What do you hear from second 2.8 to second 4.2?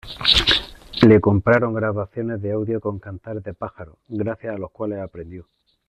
con cantares de pájaros,